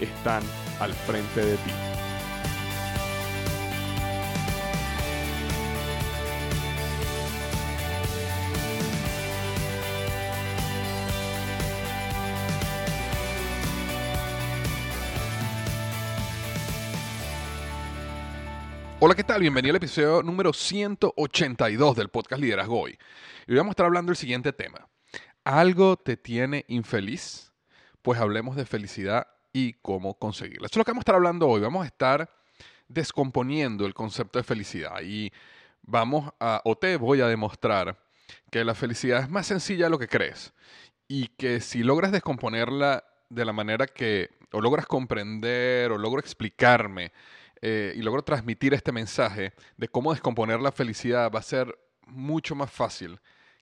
[0.00, 0.42] están
[0.80, 1.70] al frente de ti.
[18.98, 19.42] Hola, ¿qué tal?
[19.42, 22.98] Bienvenido al episodio número 182 del podcast Liderazgo Hoy.
[23.46, 24.88] Y hoy vamos a estar hablando del siguiente tema.
[25.44, 27.52] ¿Algo te tiene infeliz?
[28.02, 30.66] Pues hablemos de felicidad y cómo conseguirla.
[30.66, 31.62] Eso es lo que vamos a estar hablando hoy.
[31.62, 32.30] Vamos a estar
[32.88, 35.32] descomponiendo el concepto de felicidad y
[35.80, 37.98] vamos a, o te voy a demostrar
[38.50, 40.52] que la felicidad es más sencilla de lo que crees
[41.08, 47.12] y que si logras descomponerla de la manera que, o logras comprender, o logro explicarme
[47.62, 51.74] eh, y logro transmitir este mensaje de cómo descomponer la felicidad, va a ser
[52.06, 53.18] mucho más fácil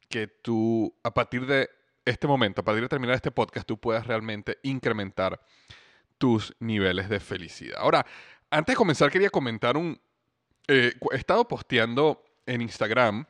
[0.09, 1.71] que tú, a partir de
[2.05, 5.41] este momento, a partir de terminar este podcast, tú puedas realmente incrementar
[6.19, 7.79] tus niveles de felicidad.
[7.79, 8.05] Ahora,
[8.51, 10.01] antes de comenzar, quería comentar un...
[10.69, 13.27] Eh, he estado posteando en Instagram,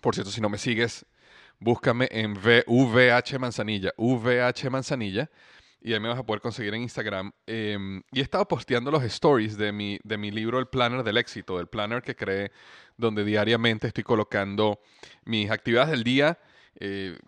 [0.00, 1.04] por cierto, si no me sigues,
[1.58, 5.30] búscame en VH Manzanilla, VH Manzanilla,
[5.80, 7.32] y ahí me vas a poder conseguir en Instagram.
[7.46, 11.16] Em, y he estado posteando los stories de mi, de mi libro El Planner del
[11.16, 12.50] Éxito, el planner que creé,
[12.96, 14.80] donde diariamente estoy colocando
[15.24, 16.38] mis actividades del día,
[16.80, 17.18] eh,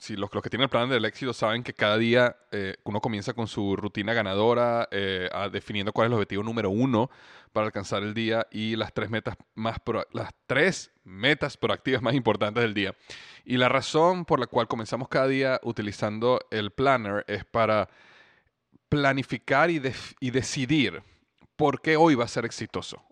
[0.00, 3.32] si los, que tienen el plan del éxito saben que cada día eh, uno comienza
[3.32, 7.10] con su rutina ganadora, eh, definiendo cuál es el objetivo número uno
[7.52, 9.78] para alcanzar el día y las tres metas más
[10.12, 12.94] las tres metas proactivas más importantes del día.
[13.44, 17.88] Y la razón por la cual comenzamos cada día utilizando el planner es para
[18.88, 19.82] planificar y,
[20.20, 21.02] y decidir
[21.56, 23.02] por qué hoy va a ser exitoso.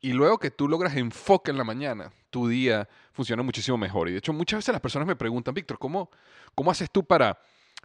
[0.00, 4.08] Y luego que tú logras enfoque en la mañana, tu día funciona muchísimo mejor.
[4.08, 6.10] Y de hecho, muchas veces las personas me preguntan, Víctor, ¿cómo,
[6.52, 7.38] ¿cómo haces tú para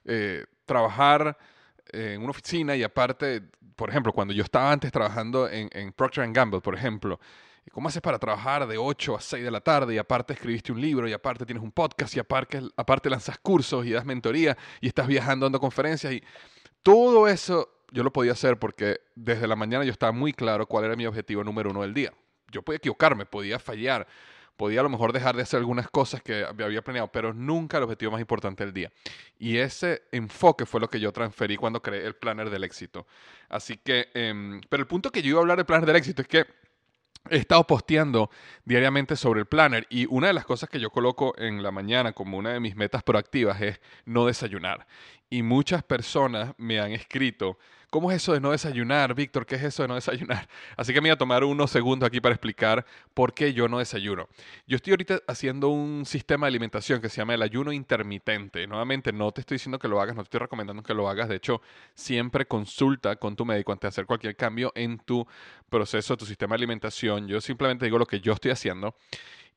[0.05, 1.37] eh, trabajar
[1.91, 3.43] en una oficina y aparte,
[3.75, 7.19] por ejemplo, cuando yo estaba antes trabajando en, en Procter Gamble, por ejemplo,
[7.71, 10.81] ¿cómo haces para trabajar de 8 a 6 de la tarde y aparte escribiste un
[10.81, 14.87] libro y aparte tienes un podcast y aparte, aparte lanzas cursos y das mentoría y
[14.87, 16.23] estás viajando dando conferencias y
[16.81, 20.85] todo eso yo lo podía hacer porque desde la mañana yo estaba muy claro cuál
[20.85, 22.11] era mi objetivo número uno del día.
[22.51, 24.07] Yo podía equivocarme, podía fallar,
[24.59, 27.83] podía a lo mejor dejar de hacer algunas cosas que había planeado, pero nunca el
[27.83, 28.91] objetivo más importante del día.
[29.39, 33.07] Y ese enfoque fue lo que yo transferí cuando creé el planner del éxito.
[33.47, 36.21] Así que, em, pero el punto que yo iba a hablar del planner del éxito
[36.21, 36.45] es que
[37.29, 38.29] he estado posteando
[38.65, 42.11] diariamente sobre el planner y una de las cosas que yo coloco en la mañana
[42.11, 44.87] como una de mis metas proactivas es no desayunar.
[45.29, 47.57] Y muchas personas me han escrito
[47.89, 49.47] ¿Cómo es eso de no desayunar, Víctor?
[49.47, 50.47] ¿Qué es eso de no desayunar?
[50.77, 52.85] Así que me voy a tomar unos segundos aquí para explicar
[53.15, 54.29] por qué yo no desayuno.
[54.67, 58.67] Yo estoy ahorita haciendo un sistema de alimentación que se llama el ayuno intermitente.
[58.67, 61.29] Nuevamente, no te estoy diciendo que lo hagas, no te estoy recomendando que lo hagas.
[61.29, 61.63] De hecho,
[61.95, 65.25] siempre consulta con tu médico antes de hacer cualquier cambio en tu
[65.67, 67.27] proceso, tu sistema de alimentación.
[67.27, 68.93] Yo simplemente digo lo que yo estoy haciendo.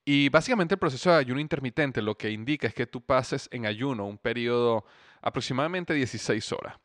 [0.06, 3.66] Y básicamente el proceso de ayuno intermitente lo que indica es que tú pases en
[3.66, 4.86] ayuno un periodo
[5.20, 6.76] aproximadamente 16 horas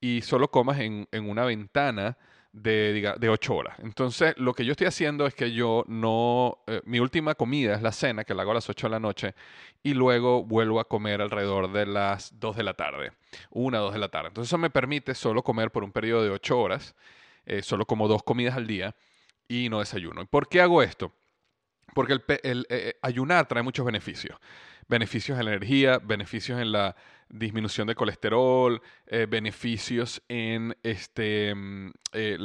[0.00, 2.16] y solo comas en, una ventana
[2.52, 3.78] de, de 8 horas.
[3.80, 7.82] Entonces, lo que yo estoy haciendo es que yo no, eh, mi última comida es
[7.82, 9.34] la cena, que la hago a las 8 de la noche,
[9.82, 13.12] y luego vuelvo a comer alrededor de las 2 de la tarde,
[13.50, 14.28] 1 o 2 de la tarde.
[14.28, 16.96] Entonces, eso me permite solo comer por un periodo de 8 horas,
[17.46, 18.94] eh, solo como dos comidas al día,
[19.48, 20.22] y no desayuno.
[20.22, 21.12] ¿Y por qué hago esto?
[21.94, 24.38] Porque el, eh, ayunar trae muchos beneficios.
[24.88, 26.96] Beneficios en la energía, beneficios en la
[27.30, 32.38] disminución de colesterol, eh, beneficios en este, mm, eh,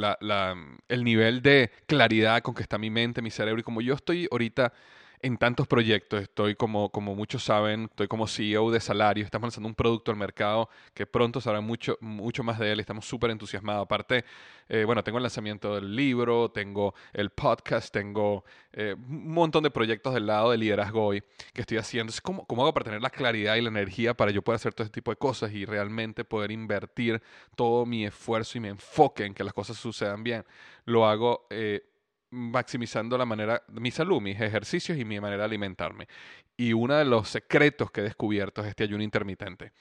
[0.88, 3.60] el nivel de claridad con que está mi mente, mi cerebro.
[3.60, 4.72] Y como yo estoy ahorita
[5.20, 6.22] en tantos proyectos.
[6.22, 9.24] Estoy como, como muchos saben, estoy como CEO de Salario.
[9.24, 12.80] Estamos lanzando un producto al mercado que pronto sabrá mucho, mucho más de él.
[12.80, 13.84] Estamos súper entusiasmados.
[13.84, 14.24] Aparte,
[14.68, 19.70] eh, bueno, tengo el lanzamiento del libro, tengo el podcast, tengo eh, un montón de
[19.70, 21.22] proyectos del lado de liderazgo hoy
[21.52, 22.12] que estoy haciendo.
[22.22, 24.84] ¿cómo, ¿Cómo hago para tener la claridad y la energía para yo poder hacer todo
[24.84, 27.22] ese tipo de cosas y realmente poder invertir
[27.54, 30.44] todo mi esfuerzo y mi enfoque en que las cosas sucedan bien?
[30.84, 31.46] Lo hago...
[31.50, 31.84] Eh,
[32.30, 36.08] maximizando la manera, mi salud, mis ejercicios y mi manera de alimentarme.
[36.56, 39.72] Y uno de los secretos que he descubierto es este ayuno intermitente.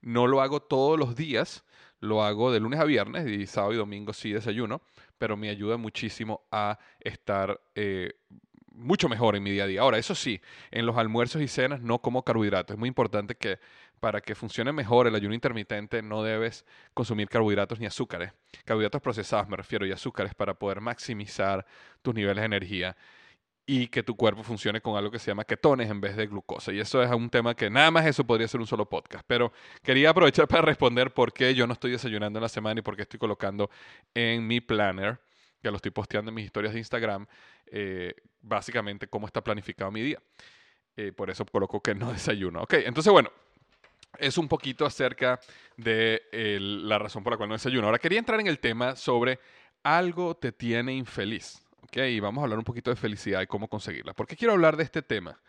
[0.00, 1.64] No lo hago todos los días,
[2.00, 4.82] lo hago de lunes a viernes y sábado y domingo sí desayuno,
[5.18, 8.14] pero me ayuda muchísimo a estar eh,
[8.74, 9.80] mucho mejor en mi día a día.
[9.82, 10.40] Ahora, eso sí,
[10.70, 12.74] en los almuerzos y cenas no como carbohidratos.
[12.74, 13.58] Es muy importante que
[14.02, 18.32] para que funcione mejor el ayuno intermitente no debes consumir carbohidratos ni azúcares.
[18.64, 21.64] Carbohidratos procesados me refiero y azúcares para poder maximizar
[22.02, 22.96] tus niveles de energía
[23.64, 26.72] y que tu cuerpo funcione con algo que se llama ketones en vez de glucosa.
[26.72, 29.24] Y eso es un tema que nada más eso podría ser un solo podcast.
[29.24, 29.52] Pero
[29.84, 32.96] quería aprovechar para responder por qué yo no estoy desayunando en la semana y por
[32.96, 33.70] qué estoy colocando
[34.14, 35.20] en mi planner,
[35.62, 37.24] que lo estoy posteando en mis historias de Instagram,
[37.66, 40.18] eh, básicamente cómo está planificado mi día.
[40.96, 42.62] Eh, por eso coloco que no desayuno.
[42.62, 43.30] Ok, entonces bueno,
[44.18, 45.40] es un poquito acerca
[45.76, 46.22] de
[46.58, 47.86] la razón por la cual no desayuno.
[47.86, 49.38] Ahora quería entrar en el tema sobre
[49.82, 51.62] algo te tiene infeliz.
[51.82, 51.96] ¿ok?
[52.08, 54.14] Y vamos a hablar un poquito de felicidad y cómo conseguirla.
[54.14, 55.40] ¿Por qué quiero hablar de este tema?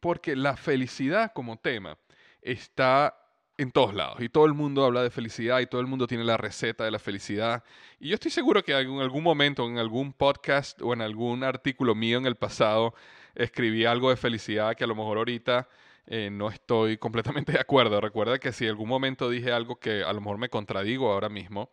[0.00, 1.98] Porque la felicidad como tema
[2.40, 3.16] está
[3.58, 6.24] en todos lados y todo el mundo habla de felicidad y todo el mundo tiene
[6.24, 7.62] la receta de la felicidad.
[8.00, 11.94] Y yo estoy seguro que en algún momento, en algún podcast o en algún artículo
[11.94, 12.94] mío en el pasado,
[13.34, 15.68] escribí algo de felicidad que a lo mejor ahorita
[16.06, 18.00] eh, no estoy completamente de acuerdo.
[18.00, 21.28] Recuerda que si en algún momento dije algo que a lo mejor me contradigo ahora
[21.28, 21.70] mismo,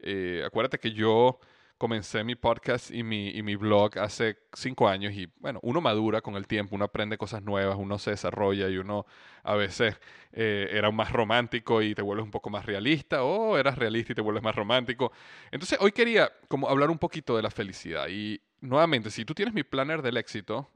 [0.00, 1.38] eh, acuérdate que yo
[1.78, 6.20] comencé mi podcast y mi, y mi blog hace cinco años y bueno, uno madura
[6.20, 9.06] con el tiempo, uno aprende cosas nuevas, uno se desarrolla y uno
[9.44, 9.96] a veces
[10.32, 14.16] eh, era más romántico y te vuelves un poco más realista o eras realista y
[14.16, 15.12] te vuelves más romántico.
[15.52, 19.54] Entonces hoy quería como hablar un poquito de la felicidad y nuevamente, si tú tienes
[19.54, 20.68] mi planner del éxito,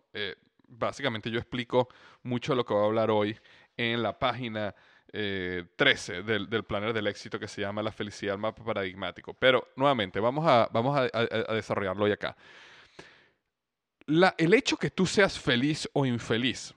[0.79, 1.89] básicamente yo explico
[2.23, 3.39] mucho lo que voy a hablar hoy
[3.77, 4.75] en la página
[5.13, 9.35] 13 eh, del, del, planner del éxito que se llama La felicidad, mapa paradigmático.
[9.35, 12.37] Pero nuevamente, vamos a, vamos a, desarrollarlo hoy acá.
[14.07, 16.75] La, el hecho que tú seas feliz o infeliz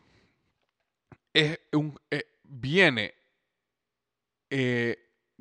[1.33, 3.13] es un, eh, viene,
[4.49, 4.97] eh,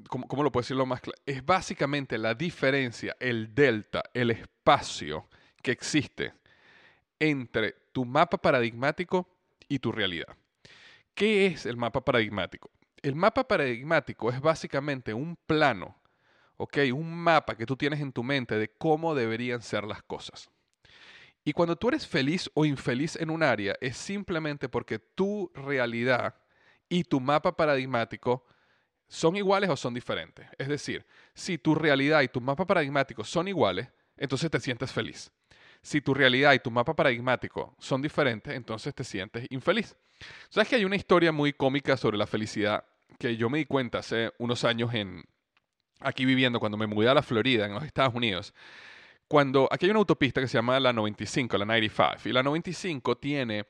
[0.08, 1.18] ¿cómo, lo puedo decirlo más claro?
[1.26, 5.28] Es básicamente la diferencia, el delta, el espacio
[5.62, 6.32] que existe
[7.18, 9.28] entre tu mapa paradigmático
[9.68, 10.36] y tu realidad.
[11.14, 12.68] ¿Qué es el mapa paradigmático?
[13.00, 15.96] El mapa paradigmático es básicamente un plano,
[16.56, 16.78] ¿ok?
[16.92, 20.50] Un mapa que tú tienes en tu mente de cómo deberían ser las cosas.
[21.44, 26.34] Y cuando tú eres feliz o infeliz en un área es simplemente porque tu realidad
[26.88, 28.44] y tu mapa paradigmático
[29.06, 30.48] son iguales o son diferentes.
[30.58, 33.86] Es decir, si tu realidad y tu mapa paradigmático son iguales,
[34.16, 35.30] entonces te sientes feliz.
[35.84, 39.94] Si tu realidad y tu mapa paradigmático son diferentes, entonces te sientes infeliz.
[40.48, 42.84] Sabes que hay una historia muy cómica sobre la felicidad
[43.18, 45.24] que yo me di cuenta hace unos años en
[46.00, 48.54] aquí viviendo cuando me mudé a la Florida en los Estados Unidos.
[49.28, 53.16] Cuando aquí hay una autopista que se llama la 95, la 95, y la 95
[53.16, 53.66] tiene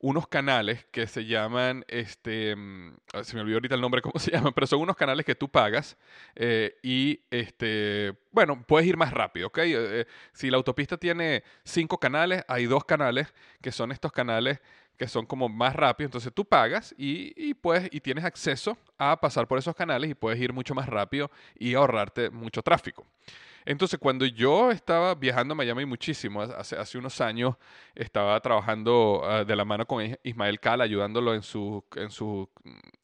[0.00, 4.30] unos canales que se llaman, este, mm, se me olvidó ahorita el nombre, cómo se
[4.30, 5.96] llaman, pero son unos canales que tú pagas
[6.36, 9.58] eh, y, este, bueno, puedes ir más rápido, ¿ok?
[9.58, 14.60] Eh, eh, si la autopista tiene cinco canales, hay dos canales que son estos canales
[14.96, 19.20] que son como más rápidos, entonces tú pagas y, y, puedes, y tienes acceso a
[19.20, 23.06] pasar por esos canales y puedes ir mucho más rápido y ahorrarte mucho tráfico.
[23.68, 27.54] Entonces, cuando yo estaba viajando a Miami muchísimo, hace, unos años,
[27.94, 32.48] estaba trabajando ah, de la mano con Ismael Cala, ayudándolo en su, su,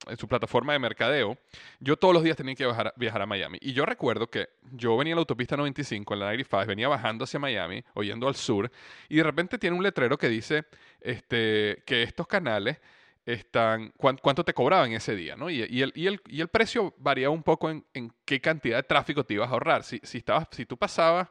[0.06, 1.36] en su plataforma de mercadeo,
[1.80, 3.58] yo todos los días tenía que viajar, viajar a Miami.
[3.60, 7.24] Y yo recuerdo que yo venía en la autopista 95, en la 95, venía bajando
[7.24, 8.70] hacia Miami, oyendo al sur,
[9.10, 10.64] y de repente tiene un letrero que dice
[11.02, 12.78] este, que estos canales
[13.26, 15.48] están, cuánto te cobraban ese día, ¿no?
[15.48, 17.84] Y, el, y, el, y el, precio variaba un poco en,
[18.24, 19.82] qué cantidad de tráfico te ibas a ahorrar.
[19.82, 21.28] Si, si, estabas, si tú pasabas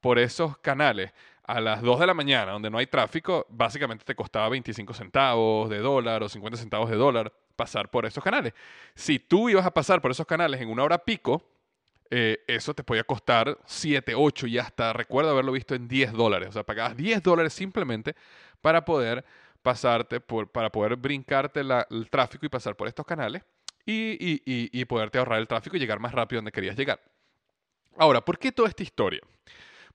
[0.00, 1.12] por esos canales
[1.44, 5.70] a las 2 de la mañana, donde no hay tráfico, básicamente te costaba 25 centavos
[5.70, 8.52] de dólar o 50 centavos de dólar pasar por esos canales.
[8.94, 11.42] Si tú ibas a pasar por esos canales en una hora pico,
[12.10, 16.48] eh, eso te podía costar 7, 8 y hasta recuerdo haberlo visto en 10 dólares.
[16.50, 18.14] O sea, pagabas 10 dólares simplemente
[18.60, 19.24] para poder
[19.62, 23.42] pasarte, por, para poder brincarte el tráfico y pasar por estos canales
[23.84, 27.00] y, y, poderte ahorrar el tráfico y llegar más rápido donde querías llegar.
[27.96, 29.20] Ahora, ¿por qué toda esta historia?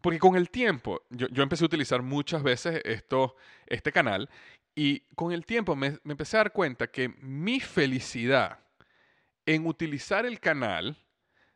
[0.01, 4.29] Porque con el tiempo, yo, empecé a utilizar muchas veces esto, este canal
[4.75, 8.59] y con el tiempo me, me empecé a dar cuenta que mi felicidad
[9.45, 10.97] en utilizar el canal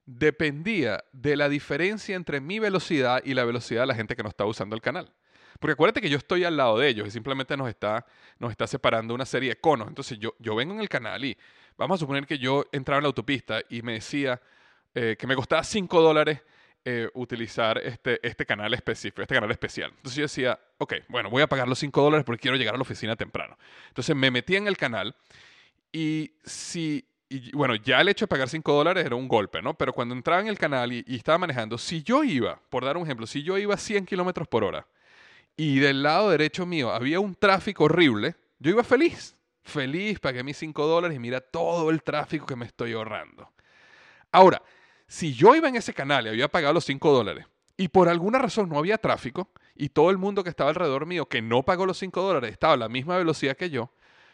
[0.05, 4.29] dependía de la diferencia entre mi velocidad y la velocidad de la gente que no
[4.29, 5.13] está usando el canal.
[5.59, 8.05] Porque acuérdate que yo estoy al lado de ellos y simplemente nos está,
[8.39, 9.89] nos está separando una serie de conos.
[9.89, 11.37] Entonces yo, yo vengo en el canal y
[11.77, 14.41] vamos a suponer que yo entraba en la autopista y me decía
[14.95, 16.41] eh, que me costaba 5 dólares
[16.85, 19.91] eh, utilizar este, este canal específico, este canal especial.
[19.91, 22.77] Entonces yo decía, ok, bueno, voy a pagar los 5 dólares porque quiero llegar a
[22.77, 23.57] la oficina temprano.
[23.89, 25.13] Entonces me metí en el canal
[25.91, 29.75] y si y bueno, ya el hecho de pagar 5 dólares era un golpe, ¿no?
[29.75, 33.03] Pero cuando entraba en el canal y, estaba manejando, si yo iba, por dar un
[33.03, 34.87] ejemplo, si yo iba a 100 kilómetros por hora
[35.57, 39.35] y del lado derecho mío había un tráfico horrible, yo iba feliz.
[39.61, 43.51] Feliz, pagué mis 5 dólares y mira todo el tráfico que me estoy ahorrando.
[44.31, 44.61] Ahora,
[45.07, 47.45] si yo iba en ese canal y había pagado los 5 dólares
[47.77, 51.27] y por alguna razón no había tráfico y todo el mundo que estaba alrededor mío
[51.27, 53.91] que no pagó los 5 dólares estaba a la misma velocidad que yo,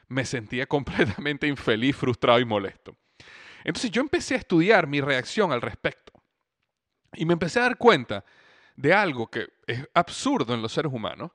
[0.08, 2.96] me sentía completamente infeliz, frustrado y molesto.
[3.64, 6.14] Entonces yo empecé a estudiar mi reacción al respecto
[7.14, 8.24] y me empecé a dar cuenta
[8.76, 11.32] de algo que es absurdo en los seres humanos,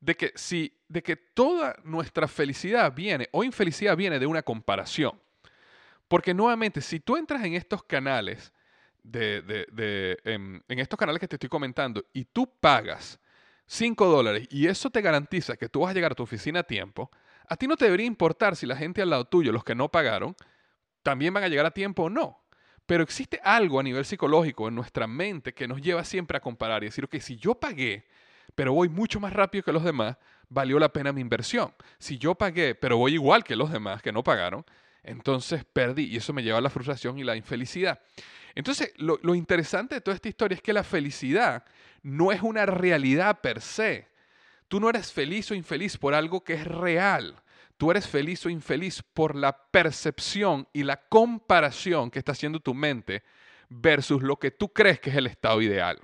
[0.00, 5.20] de que si de que toda nuestra felicidad viene o infelicidad viene de una comparación.
[6.08, 8.52] Porque nuevamente, si tú entras en estos canales,
[9.02, 13.20] de, en, en, estos canales que te estoy comentando, y tú pagas
[13.66, 16.62] 5 dólares y eso te garantiza que tú vas a llegar a tu oficina a
[16.62, 17.10] tiempo,
[17.46, 19.90] a ti no te debería importar si la gente al lado tuyo, los que no
[19.90, 20.34] pagaron,
[21.02, 22.40] también van a llegar a tiempo o no.
[22.88, 26.82] Pero existe algo a nivel psicológico en nuestra mente que nos lleva siempre a comparar
[26.82, 28.06] y decir, que si yo pagué,
[28.54, 30.16] pero voy mucho más rápido que los demás,
[30.48, 31.74] valió la pena mi inversión.
[31.98, 34.64] Si yo pagué, pero voy igual que los demás que no pagaron,
[35.02, 38.00] entonces perdí y eso me lleva a la frustración y la infelicidad.
[38.54, 41.66] Entonces, lo, lo interesante de toda esta historia es que la felicidad
[42.02, 44.08] no es una realidad per se,
[44.68, 47.42] Tú no eres feliz o infeliz por algo que es real.
[47.78, 52.74] Tú eres feliz o infeliz por la percepción y la comparación que está haciendo tu
[52.74, 53.22] mente
[53.68, 56.00] versus lo que tú crees que es el estado ideal.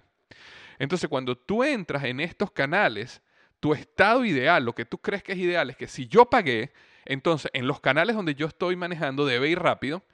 [0.79, 3.23] Entonces, cuando tú entras en estos canales,
[3.59, 6.73] tu estado ideal, lo que tú crees que es ideal, es que si yo pagué,
[7.05, 10.05] entonces en los canales donde yo estoy manejando debe ir rápido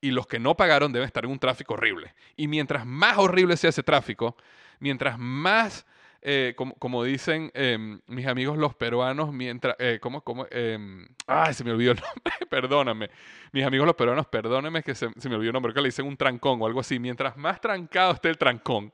[0.00, 2.14] y los que no pagaron deben estar en un tráfico horrible.
[2.36, 4.36] Y mientras más horrible sea ese tráfico,
[4.78, 5.86] mientras más
[6.22, 10.46] eh, como, dicen em, mis amigos los peruanos, mientras, eh, ¿cómo, cómo?
[10.50, 13.10] Em, ay, se me olvidó el nombre, perdóname.
[13.52, 16.18] Mis amigos los peruanos, perdónenme que se, me olvidó el nombre, que le dicen un
[16.18, 16.98] trancón o algo así.
[16.98, 18.92] Mientras más trancado esté el trancón,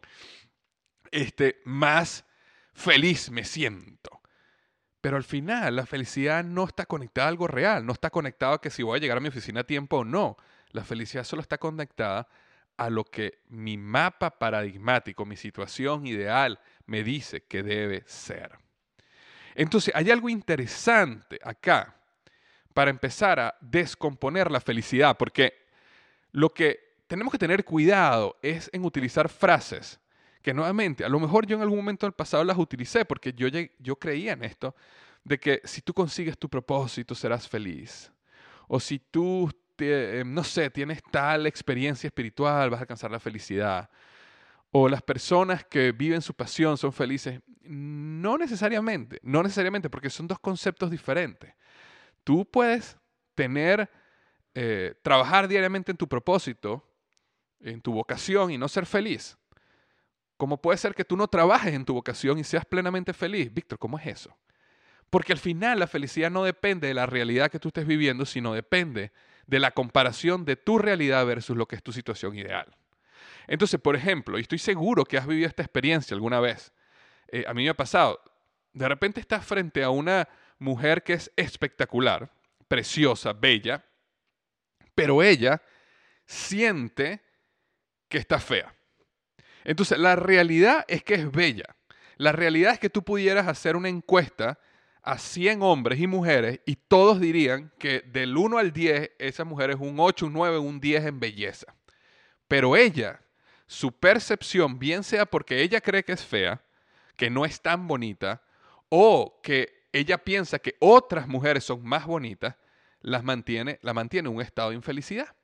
[1.10, 2.24] este, más
[2.72, 4.20] feliz me siento.
[5.00, 8.60] Pero al final la felicidad no está conectada a algo real, no está conectada a
[8.60, 10.36] que si voy a llegar a mi oficina a tiempo o no.
[10.70, 12.28] La felicidad solo está conectada
[12.76, 18.52] a lo que mi mapa paradigmático, mi situación ideal, me dice que debe ser.
[19.54, 21.96] Entonces, hay algo interesante acá
[22.74, 25.54] para empezar a descomponer la felicidad, porque
[26.32, 29.98] lo que tenemos que tener cuidado es en utilizar frases
[30.46, 33.48] que nuevamente, a lo mejor yo en algún momento del pasado las utilicé porque yo,
[33.80, 34.76] yo creía en esto,
[35.24, 38.12] de que si tú consigues tu propósito serás feliz.
[38.68, 39.50] O si tú,
[40.24, 43.90] no sé, tienes tal experiencia espiritual, vas a alcanzar la felicidad
[44.70, 47.40] o las personas que viven su pasión son felices.
[47.62, 51.54] No necesariamente, no necesariamente, porque son dos conceptos diferentes.
[52.24, 52.98] Tú puedes
[53.34, 53.90] tener,
[54.54, 56.86] eh, trabajar diariamente en tu propósito,
[57.60, 59.38] en tu vocación y no ser feliz.
[60.36, 63.52] Como puede ser que tú no trabajes en tu vocación y seas plenamente feliz.
[63.52, 64.36] Víctor, ¿cómo es eso?
[65.08, 68.52] Porque al final la felicidad no depende de la realidad que tú estés viviendo, sino
[68.52, 69.12] depende
[69.46, 72.76] de la comparación de tu realidad versus lo que es tu situación ideal.
[73.46, 76.72] Entonces, por ejemplo, y estoy seguro que has vivido esta experiencia alguna vez,
[77.28, 78.20] eh, a mí me ha pasado,
[78.72, 82.30] de repente estás frente a una mujer que es espectacular,
[82.68, 83.84] preciosa, bella,
[84.94, 85.62] pero ella
[86.24, 87.22] siente
[88.08, 88.74] que está fea.
[89.64, 91.76] Entonces, la realidad es que es bella.
[92.16, 94.58] La realidad es que tú pudieras hacer una encuesta
[95.02, 99.70] a 100 hombres y mujeres y todos dirían que del 1 al 10 esa mujer
[99.70, 101.74] es un 8, un 9, un 10 en belleza.
[102.48, 103.20] Pero ella
[103.66, 106.62] su percepción, bien sea porque ella cree que es fea,
[107.16, 108.42] que no es tan bonita,
[108.88, 112.56] o que ella piensa que otras mujeres son más bonitas,
[113.00, 115.34] las mantiene, la mantiene en un estado de infelicidad.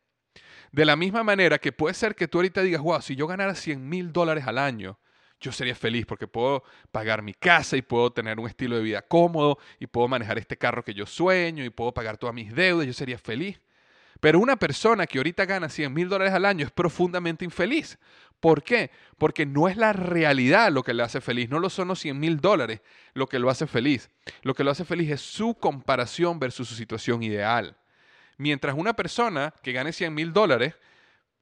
[0.71, 3.55] De la misma manera que puede ser que tú ahorita digas, wow, si yo ganara
[3.55, 4.99] 100 mil dólares al año,
[5.41, 6.63] yo sería feliz porque puedo
[6.93, 10.57] pagar mi casa y puedo tener un estilo de vida cómodo y puedo manejar este
[10.57, 13.61] carro que yo sueño y puedo pagar todas mis deudas, yo sería feliz.
[14.23, 17.99] Pero una persona que ahorita gana 100 mil dólares al año es profundamente infeliz.
[18.39, 18.93] ¿Por qué?
[19.19, 22.21] Porque no es la realidad lo que le hace feliz, no lo son los 100
[22.21, 22.83] mil dólares
[23.15, 24.11] lo que lo hace feliz.
[24.43, 27.77] Lo que lo hace feliz es su comparación versus su situación ideal.
[28.39, 30.77] Mientras una persona que gane 100 mil dólares,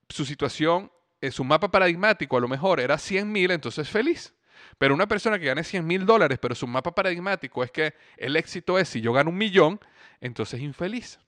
[0.09, 4.33] su situación, en su mapa paradigmático a lo mejor era 100 mil, entonces es feliz.
[4.79, 8.37] Pero una persona que gane 100 mil dólares, pero su mapa paradigmático es que el
[8.37, 9.79] éxito es si yo gano un millón,
[10.23, 11.21] entonces es infeliz.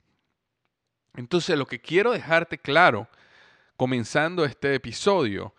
[1.14, 3.08] Entonces lo que quiero dejarte claro,
[3.76, 5.54] comenzando este episodio,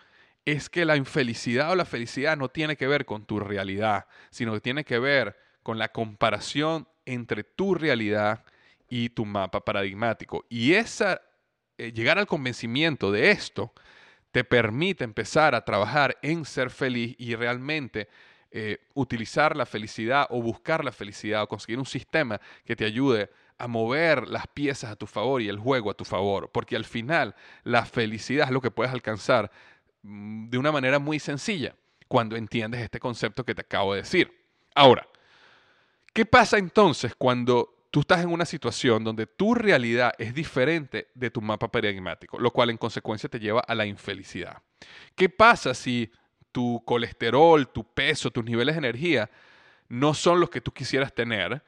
[0.45, 4.53] es que la infelicidad o la felicidad no tiene que ver con tu realidad, sino
[4.53, 8.43] que tiene que ver con la comparación entre tu realidad
[8.89, 10.45] y tu mapa paradigmático.
[10.50, 11.22] Y esa,
[11.77, 13.74] eh, llegar al convencimiento de esto
[14.31, 18.10] te permite empezar a trabajar en ser feliz y realmente
[18.51, 23.29] eh, utilizar la felicidad o buscar la felicidad o conseguir un sistema que te ayude
[23.57, 26.50] a mover las piezas a tu favor y el juego a tu favor.
[26.51, 29.51] Porque al final la felicidad es lo que puedes alcanzar
[30.03, 31.75] mm, de una manera muy sencilla
[32.07, 34.31] cuando entiendes este concepto que te acabo de decir.
[34.75, 35.07] Ahora,
[36.13, 41.29] ¿qué pasa entonces cuando tú estás en una situación donde tu realidad es diferente de
[41.29, 44.63] tu mapa paradigmático, lo cual en consecuencia te lleva a la infelicidad.
[45.13, 46.12] ¿Qué pasa si
[46.51, 49.29] tu colesterol, tu peso, tus niveles de energía
[49.89, 51.62] no son los que tú quisieras tener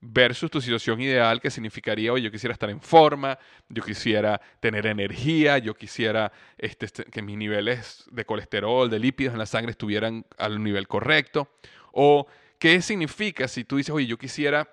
[0.00, 3.38] versus tu situación ideal que significaría, oye, yo quisiera estar en forma,
[3.68, 9.32] yo quisiera tener energía, yo quisiera este, este, que mis niveles de colesterol, de lípidos
[9.32, 11.50] en la sangre estuvieran al nivel correcto?
[11.92, 12.26] ¿O
[12.58, 14.68] qué significa si tú dices, oye, yo quisiera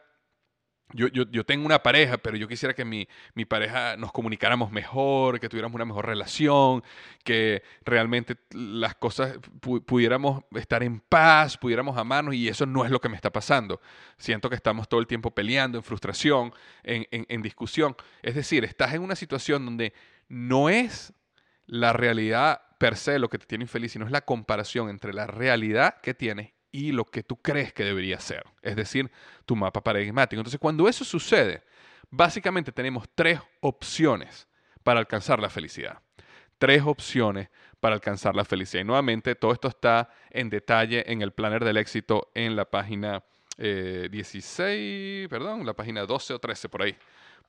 [0.93, 4.71] yo, yo, yo, tengo una pareja, pero yo quisiera que mi, mi, pareja nos comunicáramos
[4.71, 6.83] mejor, que tuviéramos una mejor relación,
[7.23, 9.37] que realmente las cosas
[9.85, 13.81] pudiéramos estar en paz, pudiéramos amarnos, y eso no es lo que me está pasando.
[14.17, 17.95] Siento que estamos todo el tiempo peleando, en frustración, en, en, en discusión.
[18.21, 19.93] Es decir, estás en una situación donde
[20.29, 21.13] no es
[21.65, 25.27] la realidad per se lo que te tiene infeliz, sino es la comparación entre la
[25.27, 29.09] realidad que tienes y lo que tú crees que debería ser, es decir,
[29.45, 30.41] tu mapa paradigmático.
[30.41, 31.63] Entonces, cuando eso sucede,
[32.09, 34.45] básicamente tenemos tres opciones
[34.83, 36.01] para alcanzar la felicidad.
[36.57, 38.81] Tres opciones para alcanzar la felicidad.
[38.81, 43.23] Y nuevamente, todo esto está en detalle en el planner del éxito en la página
[43.57, 46.97] 16, eh, perdón, la página 12 o 13 por ahí.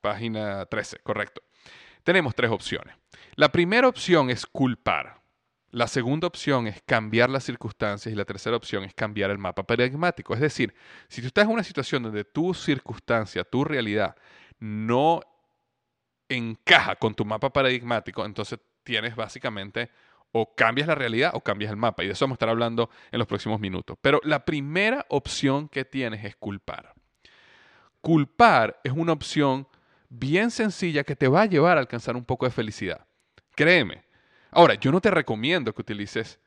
[0.00, 1.42] Página 13, correcto.
[2.04, 2.94] Tenemos tres opciones.
[3.34, 5.20] La primera opción es culpar.
[5.70, 9.64] La segunda opción es cambiar las circunstancias y la tercera opción es cambiar el mapa
[9.64, 10.32] paradigmático.
[10.34, 10.74] Es decir,
[11.08, 14.16] si tú estás en una situación donde tu circunstancia, tu realidad
[14.58, 15.20] no
[16.28, 19.90] encaja con tu mapa paradigmático, entonces tienes básicamente
[20.32, 22.04] o cambias la realidad o cambias el mapa.
[22.04, 23.96] Y de eso vamos a estar hablando en los próximos minutos.
[24.00, 26.94] Pero la primera opción que tienes es culpar.
[28.00, 29.66] Culpar es una opción
[30.08, 33.06] bien sencilla que te va a llevar a alcanzar un poco de felicidad.
[33.54, 34.04] Créeme,
[34.50, 36.40] Ahora, yo no te recomiendo que utilices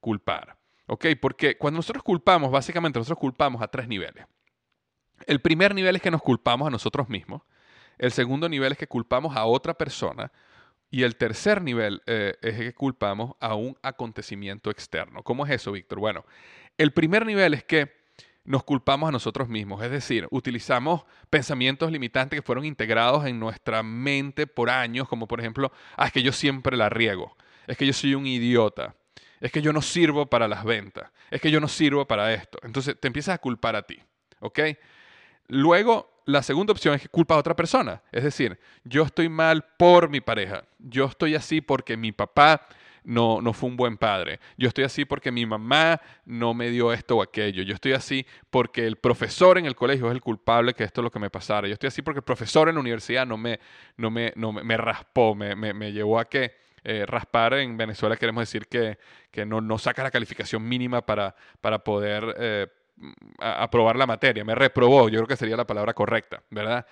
[0.00, 1.06] culpar, ¿ok?
[1.20, 4.26] Porque cuando nosotros culpamos, básicamente nosotros culpamos a tres niveles.
[5.26, 7.42] El primer nivel es que nos culpamos a nosotros mismos.
[7.98, 10.30] El segundo nivel es que culpamos a otra persona.
[10.90, 15.22] Y el tercer nivel eh, es que culpamos a un acontecimiento externo.
[15.22, 15.98] ¿Cómo es eso, Víctor?
[15.98, 16.24] Bueno,
[16.78, 17.90] el primer nivel es que
[18.46, 23.82] nos culpamos a nosotros mismos, es decir, utilizamos pensamientos limitantes que fueron integrados en nuestra
[23.82, 27.36] mente por años, como por ejemplo, ah, es que yo siempre la riego,
[27.66, 28.94] es que yo soy un idiota,
[29.40, 32.58] es que yo no sirvo para las ventas, es que yo no sirvo para esto.
[32.62, 33.98] Entonces te empiezas a culpar a ti,
[34.40, 34.60] ¿ok?
[35.48, 39.64] Luego, la segunda opción es que culpa a otra persona, es decir, yo estoy mal
[39.78, 42.66] por mi pareja, yo estoy así porque mi papá
[43.06, 44.40] no, no fue un buen padre.
[44.58, 47.62] Yo estoy así porque mi mamá no me dio esto o aquello.
[47.62, 51.04] Yo estoy así porque el profesor en el colegio es el culpable que esto es
[51.04, 51.68] lo que me pasara.
[51.68, 53.60] Yo estoy así porque el profesor en la universidad no me,
[53.96, 58.42] no me, no me, raspó, me, me llevó a que eh, raspar en Venezuela queremos
[58.42, 58.96] decir que,
[59.44, 62.68] no, no saca la calificación mínima para, para poder eh,
[63.40, 64.44] aprobar la materia.
[64.44, 66.86] Me reprobó, yo creo que sería la palabra correcta, ¿verdad?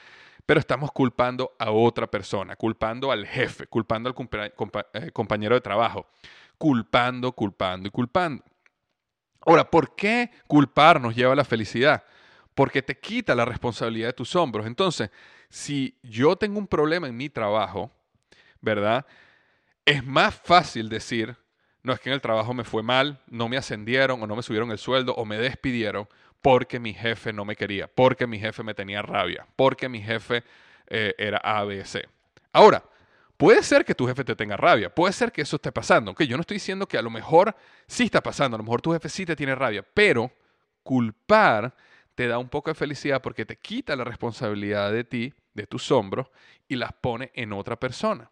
[0.45, 4.51] Pero estamos culpando a otra persona, culpando al jefe, culpando al
[4.95, 6.09] eh, compañero de trabajo,
[6.59, 8.43] culpando, culpando y culpando.
[9.47, 12.03] Ahora, ¿por qué culpar nos lleva a la felicidad?
[12.57, 14.67] Porque te quita la responsabilidad de tus hombros.
[14.67, 15.11] Entonces,
[15.51, 17.93] si yo tengo un problema en mi trabajo,
[18.61, 19.07] ¿verdad?
[19.85, 21.37] Es más fácil decir,
[21.83, 24.43] no es que en el trabajo me fue mal, no me ascendieron o no me
[24.43, 26.09] subieron el sueldo o me despidieron
[26.41, 30.43] porque mi jefe no me quería, porque mi jefe me tenía rabia, porque mi jefe
[30.87, 32.09] eh, era ABC.
[32.53, 32.83] Ahora,
[33.37, 36.11] puede ser que tu jefe te tenga rabia, puede ser que eso esté pasando.
[36.11, 37.55] Aunque yo no estoy diciendo que a lo mejor
[37.87, 40.33] sí está pasando, a lo mejor tu jefe sí te tiene rabia, pero
[40.83, 41.75] culpar
[42.15, 45.91] te da un poco de felicidad porque te quita la responsabilidad de ti, de tus
[45.91, 46.29] hombros,
[46.69, 48.31] y las pone en otra persona.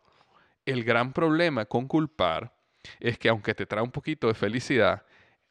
[0.65, 2.55] El gran problema con culpar
[3.01, 5.05] es que aunque te trae un poquito de felicidad,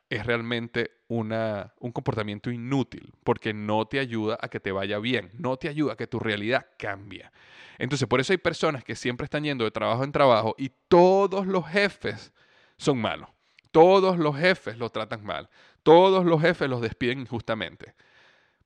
[0.10, 5.30] es realmente una, un comportamiento inútil porque no te ayuda a que te vaya bien,
[5.38, 7.30] no te ayuda a que tu realidad cambie.
[7.78, 11.47] Entonces, por eso hay personas que siempre están yendo de trabajo en trabajo y todos
[11.47, 12.34] los jefes
[12.78, 13.30] son malos.
[13.71, 15.50] Todos los jefes los tratan mal.
[15.82, 17.95] Todos los jefes los despiden injustamente.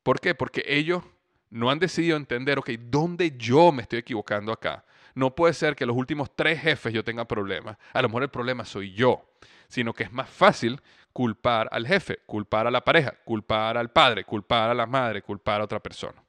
[0.02, 0.34] ¿Por qué?
[0.36, 1.04] Porque ellos
[1.50, 4.84] no han decidido entender, ok, ¿dónde yo me estoy equivocando acá?
[5.16, 7.78] No puede ser que los últimos tres jefes yo tenga problemas.
[7.94, 9.26] A lo mejor el problema soy yo,
[9.68, 10.82] sino que es más fácil
[11.14, 15.62] culpar al jefe, culpar a la pareja, culpar al padre, culpar a la madre, culpar
[15.62, 16.22] a otra persona.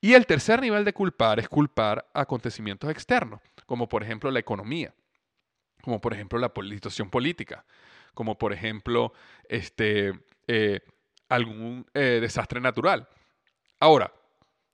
[0.00, 4.94] Y el tercer nivel de culpar es culpar acontecimientos externos, como por ejemplo la economía,
[5.82, 7.64] como por ejemplo la situación política,
[8.14, 9.12] como por ejemplo
[9.48, 10.12] este,
[10.46, 10.80] eh,
[11.28, 13.08] algún eh, desastre natural.
[13.80, 14.12] Ahora,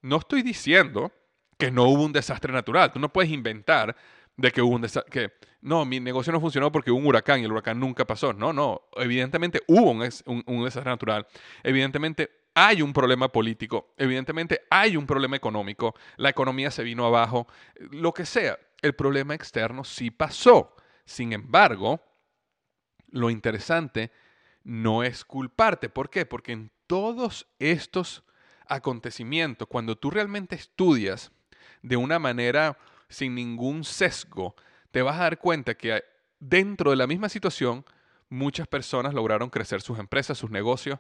[0.03, 1.13] no estoy diciendo
[1.61, 2.93] que no hubo un desastre natural.
[2.93, 3.95] Tú no puedes inventar
[4.37, 7.41] de que hubo un desastre, que no, mi negocio no funcionó porque hubo un huracán
[7.41, 8.33] y el huracán nunca pasó.
[8.33, 10.09] No, no, evidentemente hubo un,
[10.47, 11.27] un, desastre natural.
[11.63, 17.47] Evidentemente hay un problema político, evidentemente hay un problema económico, la economía se vino abajo,
[17.91, 20.75] lo que sea, el problema externo sí pasó.
[21.05, 22.01] Sin embargo,
[23.11, 24.11] lo interesante
[24.65, 25.91] no es culparte.
[25.91, 26.25] ¿Por qué?
[26.25, 28.25] Porque en todos estos
[28.67, 31.33] acontecimientos, cuando tú realmente estudias
[31.83, 32.77] de una manera
[33.09, 34.55] sin ningún sesgo,
[34.91, 36.05] te vas a dar cuenta que
[36.39, 37.85] dentro de la misma situación,
[38.29, 40.99] muchas personas lograron crecer sus empresas, sus negocios,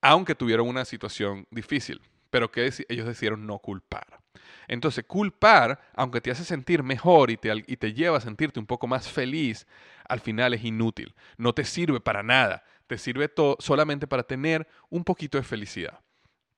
[0.00, 2.00] aunque tuvieron una situación difícil,
[2.30, 4.20] pero que ellos decidieron no culpar.
[4.68, 8.66] Entonces, culpar, aunque te hace sentir mejor y te, y te lleva a sentirte un
[8.66, 9.66] poco más feliz,
[10.06, 11.14] al final es inútil.
[11.38, 12.62] No te sirve para nada.
[12.86, 16.00] Te sirve solamente para tener un poquito de felicidad.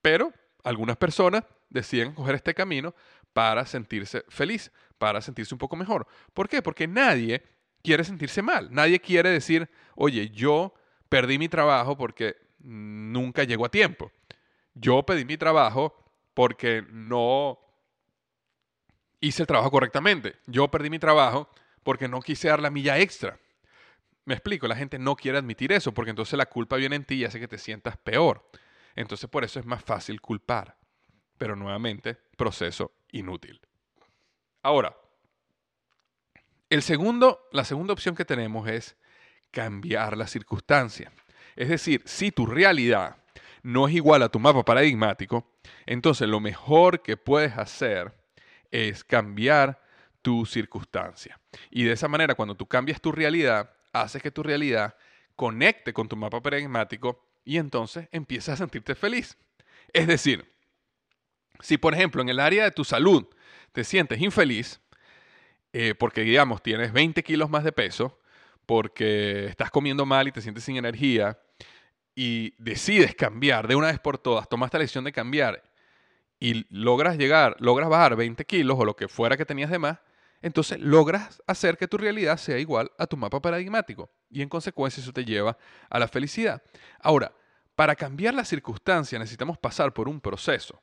[0.02, 0.32] Pero
[0.64, 2.94] algunas personas deciden coger este camino
[3.32, 6.06] para sentirse feliz, para sentirse un poco mejor.
[6.34, 6.62] ¿Por qué?
[6.62, 7.42] Porque nadie
[7.82, 8.68] quiere sentirse mal.
[8.72, 10.74] Nadie quiere decir, oye, yo
[11.08, 14.10] perdí mi trabajo porque nunca llego a tiempo.
[14.74, 15.94] Yo pedí mi trabajo
[16.34, 17.58] porque no
[19.20, 20.36] hice el trabajo correctamente.
[20.46, 21.48] Yo perdí mi trabajo
[21.82, 23.38] porque no quise dar la milla extra.
[24.24, 27.16] Me explico, la gente no quiere admitir eso porque entonces la culpa viene en ti
[27.16, 28.48] y hace que te sientas peor.
[28.94, 30.76] Entonces por eso es más fácil culpar.
[31.38, 33.60] Pero nuevamente, proceso inútil.
[34.62, 34.96] Ahora,
[36.68, 38.96] el segundo, la segunda opción que tenemos es
[39.50, 41.12] cambiar la circunstancia.
[41.56, 43.16] Es decir, si tu realidad
[43.62, 45.50] no es igual a tu mapa paradigmático,
[45.86, 48.14] entonces lo mejor que puedes hacer
[48.70, 49.82] es cambiar
[50.22, 51.40] tu circunstancia.
[51.70, 54.94] Y de esa manera, cuando tú cambias tu realidad, haces que tu realidad
[55.36, 59.36] conecte con tu mapa paradigmático y entonces empiezas a sentirte feliz.
[59.92, 60.52] Es decir,
[61.62, 63.26] si por ejemplo en el área de tu salud
[63.72, 64.80] te sientes infeliz,
[65.72, 68.18] eh, porque digamos tienes 20 kilos más de peso,
[68.66, 71.38] porque estás comiendo mal y te sientes sin energía,
[72.14, 75.62] y decides cambiar de una vez por todas, tomaste la decisión de cambiar
[76.38, 79.98] y logras llegar, logras bajar 20 kilos o lo que fuera que tenías de más,
[80.42, 85.02] entonces logras hacer que tu realidad sea igual a tu mapa paradigmático y en consecuencia
[85.02, 85.56] eso te lleva
[85.88, 86.62] a la felicidad.
[87.00, 87.32] Ahora,
[87.74, 90.82] para cambiar la circunstancia necesitamos pasar por un proceso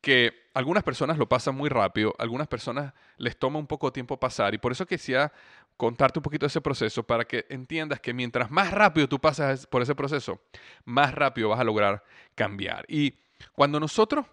[0.00, 4.18] que algunas personas lo pasan muy rápido, algunas personas les toma un poco de tiempo
[4.18, 5.32] pasar y por eso quisiera
[5.76, 9.66] contarte un poquito de ese proceso para que entiendas que mientras más rápido tú pasas
[9.66, 10.40] por ese proceso,
[10.84, 12.02] más rápido vas a lograr
[12.34, 12.84] cambiar.
[12.88, 13.14] Y
[13.52, 14.26] cuando nosotros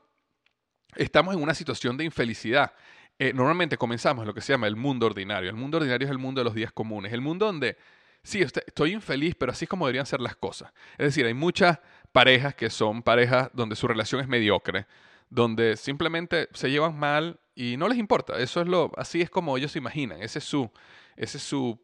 [0.95, 2.73] estamos en una situación de infelicidad,
[3.19, 5.49] eh, normalmente comenzamos en lo que se llama el mundo ordinario.
[5.49, 7.77] El mundo ordinario es el mundo de los días comunes, el mundo donde,
[8.23, 10.71] sí, estoy infeliz, pero así es como deberían ser las cosas.
[10.93, 11.79] Es decir, hay muchas
[12.11, 14.87] parejas que son parejas donde su relación es mediocre,
[15.33, 18.37] donde simplemente se llevan mal y no les importa.
[18.37, 20.21] Eso es lo, así es como ellos se imaginan.
[20.21, 20.69] Ese es su,
[21.15, 21.79] ese es su,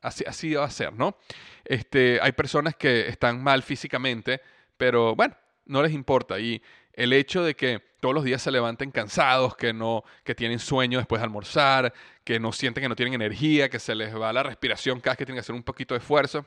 [0.00, 1.16] así, así va a ser, ¿no?
[1.64, 4.40] Este, hay personas que están mal físicamente,
[4.76, 5.36] pero bueno,
[5.66, 6.38] no les importa.
[6.38, 6.62] Y
[6.92, 10.98] el hecho de que todos los días se levanten cansados, que no, que tienen sueño
[10.98, 14.44] después de almorzar, que no sienten que no tienen energía, que se les va la
[14.44, 16.46] respiración cada vez que tienen que hacer un poquito de esfuerzo.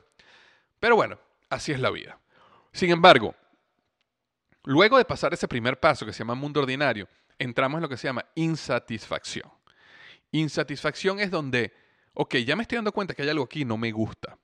[0.80, 1.18] Pero bueno,
[1.50, 2.18] así es la vida.
[2.72, 3.34] Sin embargo,
[4.66, 7.96] luego de pasar ese primer paso que se llama mundo ordinario, entramos en lo que
[7.96, 9.50] se llama insatisfacción.
[10.32, 11.72] Insatisfacción es donde,
[12.12, 14.38] ok, ya me estoy dando cuenta que hay algo aquí no me gusta.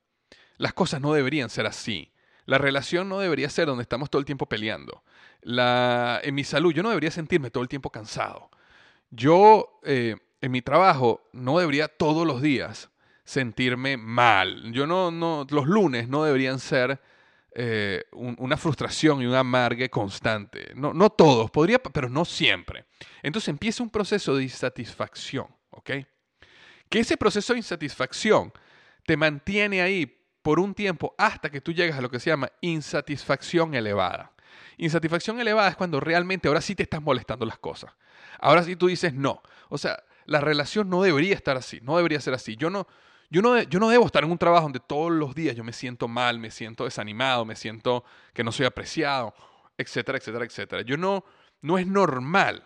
[0.57, 2.13] Las cosas no deberían ser así.
[2.47, 5.03] La relación no debería ser donde estamos todo el tiempo peleando.
[5.43, 8.51] La, en mi salud, yo no debería sentirme todo el tiempo cansado.
[9.11, 12.91] Yo, eh, en mi trabajo no debería todos los días
[13.25, 14.73] sentirme mal.
[14.73, 17.01] Yo no, no, los lunes no deberían ser
[17.55, 20.73] eh, una frustración y un amargue constante.
[20.75, 22.87] No, no todos, podría, pero no siempre.
[23.23, 25.91] Entonces empieza un proceso de insatisfacción, ¿ok?
[26.89, 28.53] Que ese proceso de insatisfacción
[29.05, 30.07] te mantiene ahí
[30.43, 34.33] por un tiempo hasta que tú llegas a lo que se llama insatisfacción elevada.
[34.79, 37.93] Insatisfacción elevada es cuando realmente ahora sí te están molestando las cosas.
[38.39, 39.43] Ahora sí tú dices no.
[39.69, 42.57] O sea, la relación no debería estar así, no debería ser así.
[42.57, 42.87] Yo no,
[43.33, 45.73] yo no, yo no debo estar en un trabajo donde todos los días yo me
[45.73, 49.35] siento mal, me siento desanimado, me siento que no soy apreciado,
[49.79, 50.83] etcétera, etcétera, etcétera.
[50.83, 51.25] Yo no,
[51.63, 52.63] no es normal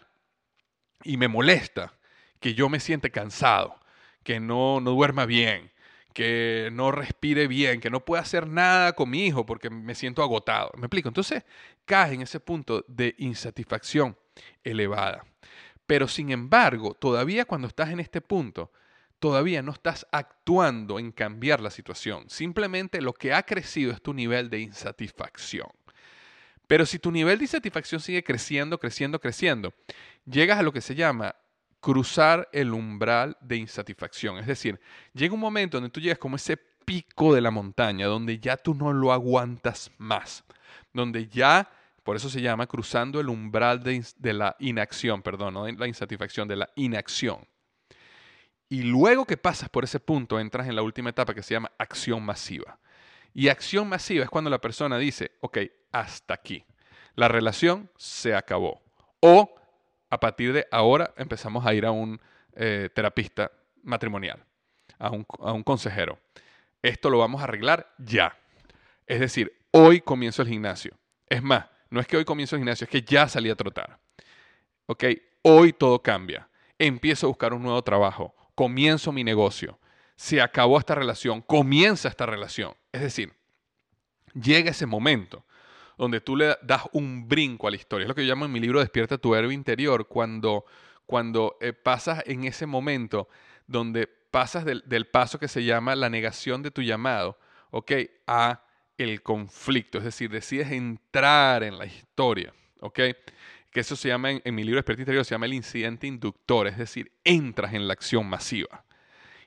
[1.05, 1.93] y me molesta
[2.41, 3.79] que yo me siente cansado,
[4.25, 5.71] que no, no duerma bien,
[6.13, 10.21] que no respire bien, que no pueda hacer nada con mi hijo porque me siento
[10.21, 10.73] agotado.
[10.75, 11.09] ¿Me explico?
[11.09, 11.45] Entonces
[11.85, 14.19] caes en ese punto de insatisfacción
[14.65, 15.25] elevada.
[15.87, 18.73] Pero sin embargo, todavía cuando estás en este punto,
[19.19, 22.29] todavía no estás actuando en cambiar la situación.
[22.29, 25.69] Simplemente lo que ha crecido es tu nivel de insatisfacción.
[26.67, 29.73] Pero si tu nivel de insatisfacción sigue creciendo, creciendo, creciendo,
[30.25, 31.37] llegas a lo que se llama
[31.81, 34.39] cruzar el umbral de insatisfacción.
[34.39, 34.81] Es decir,
[35.13, 38.75] llega un momento donde tú llegas como ese pico de la montaña, donde ya tú
[38.75, 40.45] no lo aguantas más,
[40.93, 41.71] donde ya
[42.03, 46.57] por eso se llama cruzando el umbral de, la inacción, perdón, no la insatisfacción, de
[46.57, 47.47] la inacción.
[48.69, 51.71] Y luego que pasas por ese punto, entras en la última etapa que se llama
[51.79, 52.79] acción masiva.
[53.33, 55.59] Y acción masiva es cuando la persona dice, ok,
[55.93, 56.65] hasta aquí.
[57.15, 58.83] La relación se acabó.
[59.21, 59.55] O
[60.11, 62.21] a partir de ahora empezamos a ir a un
[62.55, 63.51] eh, terapista
[63.83, 64.45] matrimonial,
[64.99, 66.19] a un, a un consejero.
[66.83, 68.37] Esto lo vamos a arreglar ya.
[69.07, 70.93] Es decir, hoy comienzo el gimnasio.
[71.29, 73.99] Es más, no es que hoy comienzo el gimnasio, es que ya salí a trotar.
[74.87, 75.05] ¿Ok?
[75.43, 76.49] Hoy todo cambia.
[76.79, 78.36] Empiezo a buscar un nuevo trabajo.
[78.57, 79.79] Comienzo mi negocio.
[80.17, 81.43] Se acabó esta relación.
[81.43, 82.75] Comienza esta relación.
[82.91, 83.33] Es decir,
[84.35, 85.45] llega ese momento
[85.97, 88.05] donde tú le das un brinco a la historia.
[88.05, 90.65] Es lo que yo llamo en mi libro Despierta tu héroe interior, cuando,
[91.07, 93.29] cuando eh, pasas en ese momento
[93.67, 97.39] donde pasas del, paso que se llama la negación de tu llamado,
[97.71, 97.93] ¿ok?
[98.27, 98.63] A
[98.99, 103.01] el conflicto, es decir, decides entrar en la historia, ¿ok?
[103.77, 106.79] Que eso se llama, en, mi libro Experto Interior, se llama el incidente inductor, es
[106.79, 108.87] decir, entras en la acción masiva.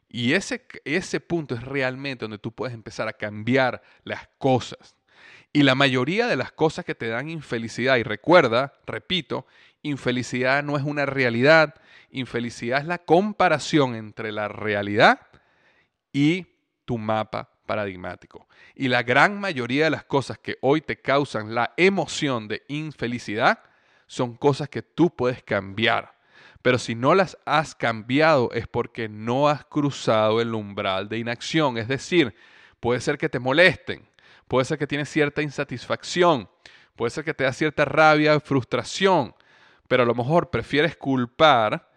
[0.07, 4.95] Y ese, ese punto es realmente donde tú puedes empezar a cambiar las cosas.
[5.51, 9.47] Y la mayoría de las cosas que te dan infelicidad, y recuerda, repito,
[9.81, 11.73] infelicidad no es una realidad,
[12.11, 15.21] infelicidad es la comparación entre la realidad
[16.13, 16.45] y
[16.85, 18.47] tu mapa paradigmático.
[18.75, 23.63] Y la gran mayoría de las cosas que hoy te causan la emoción de infelicidad
[24.09, 26.15] son cosas que tú puedes cambiar.
[26.63, 31.77] Pero si no las has cambiado es porque no has cruzado el umbral de inacción.
[31.77, 32.33] Es decir,
[32.79, 34.09] puede ser que te molesten,
[34.47, 36.49] puede ser que tienes cierta insatisfacción,
[36.95, 39.35] puede ser que te da cierta rabia, frustración,
[39.87, 41.91] pero a lo mejor prefieres culpar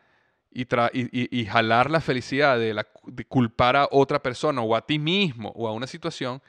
[0.52, 2.86] y, jalar la felicidad de, la,
[3.26, 6.42] culpar a otra persona o a ti mismo o a una situación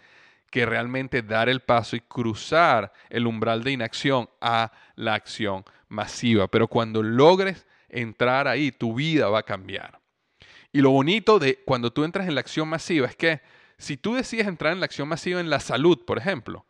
[0.53, 6.47] que realmente dar el paso y cruzar el umbral de inacción a la acción masiva.
[6.47, 9.99] Pero cuando logres entrar ahí, tu vida va a cambiar.
[10.71, 13.41] Y lo bonito de cuando tú entras en la acción masiva es que
[13.79, 16.67] si tú decides entrar en la acción masiva en la salud, por ejemplo,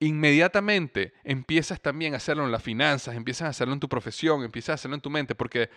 [0.00, 4.68] inmediatamente empiezas también a hacerlo en las finanzas, empiezas a hacerlo en tu profesión, empiezas
[4.68, 5.70] a hacerlo en tu mente, porque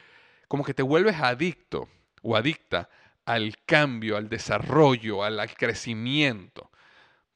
[0.50, 1.88] como que te vuelves adicto
[2.24, 2.90] o adicta
[3.24, 6.71] al cambio, al desarrollo, al, crecimiento.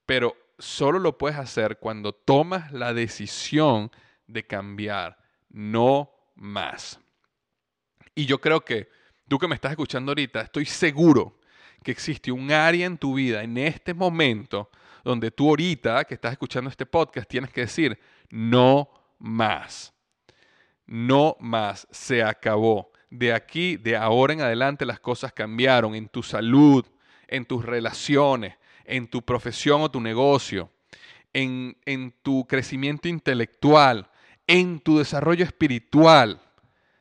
[0.06, 3.92] Pero solo lo puedes hacer cuando tomas la decisión
[4.28, 5.18] de cambiar,
[5.50, 7.00] no más.
[8.14, 8.90] Y yo creo que
[9.28, 11.40] tú que me estás escuchando ahorita, estoy seguro
[11.84, 14.70] que existe un área en tu vida en este momento
[15.04, 18.90] donde tú ahorita que estás escuchando este podcast tienes que decir, no
[19.20, 19.94] más.
[20.88, 26.22] No más, se acabó de aquí, de ahora en adelante, las cosas cambiaron en tu
[26.24, 26.86] salud,
[27.28, 28.56] en tus relaciones,
[28.88, 30.72] en tu profesión o tu negocio,
[31.34, 34.10] en, en tu crecimiento intelectual,
[34.48, 36.42] en tu desarrollo espiritual.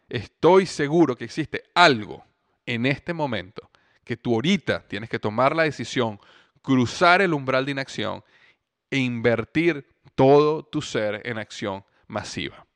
[0.09, 2.25] Estoy seguro que existe algo
[2.67, 3.71] en este momento
[4.05, 6.21] que tú ahorita tienes que tomar la decisión,
[6.63, 8.23] cruzar el umbral de inacción
[8.91, 12.67] e invertir todo tu ser en acción masiva.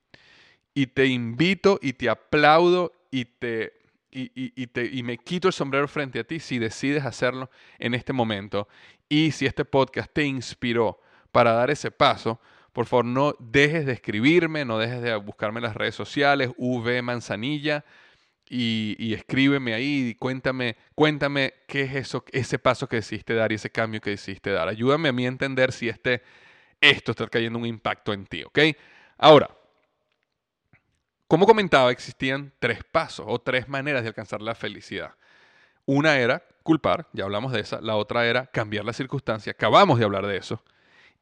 [0.74, 3.77] Y te invito y te aplaudo y te,
[4.10, 8.12] y, te, y me quito el sombrero frente a ti si decides hacerlo en este
[8.12, 8.68] momento.
[9.08, 11.00] Y si este podcast te inspiró
[11.32, 12.40] para dar ese paso,
[12.72, 17.02] por favor no dejes de escribirme, no dejes de buscarme en las redes sociales, V
[17.02, 17.84] Manzanilla,
[18.50, 23.52] y, y, escríbeme ahí, y cuéntame, cuéntame qué es eso, ese paso que decidiste dar
[23.52, 24.68] y ese cambio que decidiste dar.
[24.68, 26.22] Ayúdame a mí a entender si este,
[26.80, 28.58] esto está cayendo un impacto en ti, ¿ok?
[29.18, 29.50] Ahora,
[31.28, 35.14] como comentaba, existían tres pasos o tres maneras de alcanzar la felicidad.
[35.84, 37.80] Una era culpar, ya hablamos de esa.
[37.80, 40.62] La otra era cambiar la circunstancia, acabamos de hablar de eso.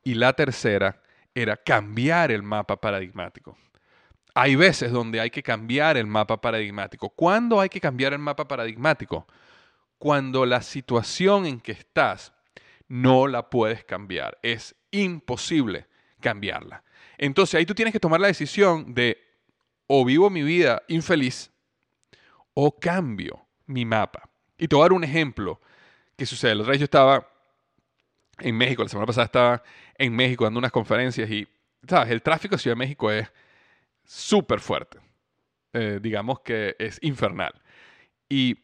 [0.05, 1.03] Y la tercera
[1.35, 3.59] era cambiar el mapa paradigmático.
[4.35, 7.09] Hay veces donde hay que cambiar el mapa paradigmático.
[7.11, 9.27] ¿Cuándo hay que cambiar el mapa paradigmático?
[9.99, 12.33] Cuando la situación en que estás
[12.89, 14.39] no la puedes cambiar.
[14.43, 15.87] Es imposible
[16.21, 16.85] cambiarla.
[17.19, 19.26] Entonces ahí tú tienes que tomar la decisión de
[19.87, 21.51] o vivo mi vida infeliz
[22.55, 24.29] o cambio mi mapa.
[24.59, 25.61] Y te voy a dar un ejemplo
[26.17, 26.55] que sucede.
[26.55, 27.29] La otra vez yo estaba
[28.39, 29.63] en México, la semana pasada estaba
[29.97, 31.47] en México dando unas conferencias y,
[31.87, 32.11] ¿sabes?
[32.11, 33.31] El tráfico de Ciudad de México es
[34.05, 34.99] súper fuerte.
[35.73, 37.53] Eh, digamos que es infernal.
[38.29, 38.57] Y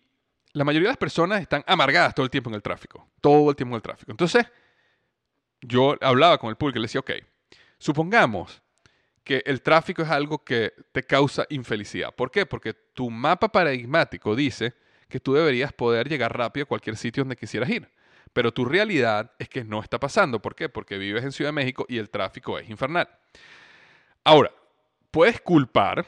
[0.53, 3.07] la mayoría de las personas están amargadas todo el tiempo en el tráfico.
[3.21, 4.11] Todo el tiempo en el tráfico.
[4.11, 4.47] Entonces,
[5.61, 7.11] yo hablaba con el público y le decía, ok,
[7.79, 8.62] supongamos
[9.25, 12.15] que el tráfico es algo que te causa infelicidad.
[12.15, 12.47] ¿Por qué?
[12.47, 14.75] Porque tu mapa paradigmático dice
[15.09, 17.89] que tú deberías poder llegar rápido a cualquier sitio donde quisieras ir.
[18.33, 20.41] Pero tu realidad es que no está pasando.
[20.41, 20.69] ¿Por qué?
[20.69, 23.09] Porque vives en Ciudad de México y el tráfico es infernal.
[24.25, 24.51] Ahora,
[25.11, 26.07] puedes culpar,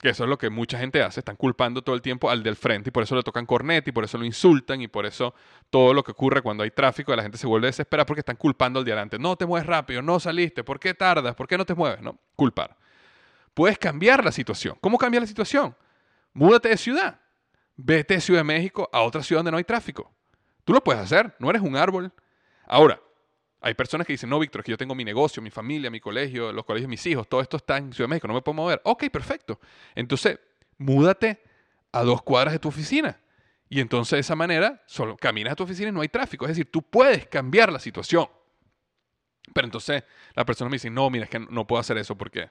[0.00, 2.56] que eso es lo que mucha gente hace, están culpando todo el tiempo al del
[2.56, 5.34] frente y por eso le tocan cornet y por eso lo insultan y por eso
[5.68, 8.78] todo lo que ocurre cuando hay tráfico, la gente se vuelve desesperada porque están culpando
[8.78, 9.18] al de adelante.
[9.18, 11.34] No te mueves rápido, no saliste, ¿por qué tardas?
[11.34, 12.00] ¿Por qué no te mueves?
[12.00, 12.76] No, culpar.
[13.52, 14.76] Puedes cambiar la situación.
[14.80, 15.76] ¿Cómo cambiar la situación?
[16.32, 17.20] Múdate de ciudad.
[17.76, 20.12] Vete de Ciudad de México a otra ciudad donde no hay tráfico.
[20.64, 22.12] Tú lo puedes hacer, no eres un árbol.
[22.66, 23.00] Ahora,
[23.60, 26.00] hay personas que dicen, no, Víctor, es que yo tengo mi negocio, mi familia, mi
[26.00, 28.54] colegio, los colegios mis hijos, todo esto está en Ciudad de México, no me puedo
[28.54, 28.80] mover.
[28.84, 29.60] Ok, perfecto.
[29.94, 30.38] Entonces,
[30.78, 31.42] múdate
[31.92, 33.20] a dos cuadras de tu oficina.
[33.68, 36.44] Y entonces de esa manera, solo caminas a tu oficina y no hay tráfico.
[36.44, 38.28] Es decir, tú puedes cambiar la situación.
[39.52, 40.02] Pero entonces
[40.34, 42.50] la persona me dice, no, mira, es que no puedo hacer eso porque,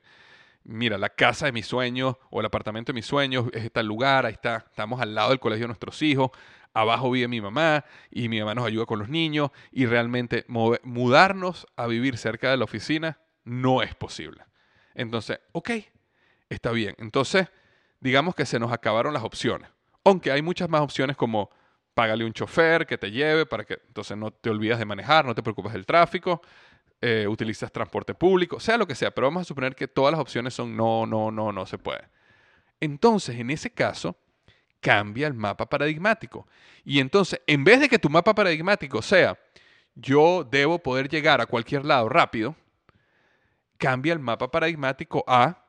[0.63, 4.25] mira, la casa de mis sueños o el apartamento de mis sueños es este lugar,
[4.25, 6.31] ahí está, estamos al lado del colegio de nuestros hijos,
[6.73, 11.67] abajo vive mi mamá y mi mamá nos ayuda con los niños y realmente mudarnos
[11.75, 14.43] a vivir cerca de la oficina no es posible.
[14.93, 15.71] Entonces, ok,
[16.49, 16.95] está bien.
[16.97, 17.47] Entonces,
[17.99, 19.69] digamos que se nos acabaron las opciones.
[20.03, 21.49] Aunque hay muchas más opciones como
[21.93, 25.35] págale un chofer que te lleve para que entonces no te olvides de manejar, no
[25.35, 26.41] te preocupes del tráfico,
[27.01, 30.19] eh, utilizas transporte público, sea lo que sea, pero vamos a suponer que todas las
[30.19, 32.07] opciones son no, no, no, no se puede.
[32.79, 34.15] Entonces, en ese caso,
[34.79, 36.47] cambia el mapa paradigmático.
[36.83, 39.37] Y entonces, en vez de que tu mapa paradigmático sea
[39.95, 42.55] yo debo poder llegar a cualquier lado rápido,
[43.77, 45.65] cambia el mapa paradigmático a